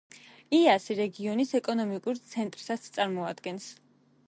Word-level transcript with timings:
იასი 0.59 0.95
რეგიონის 0.99 1.53
ეკონომიკურ 1.59 2.23
ცენტრსაც 2.33 2.91
წარმოადგენს. 2.99 3.69